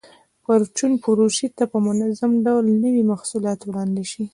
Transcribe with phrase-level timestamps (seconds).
[0.43, 4.23] پرچون فروشۍ ته په منظم ډول نوي محصولات وړاندې شي.